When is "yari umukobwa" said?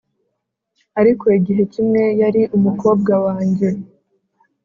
2.21-3.13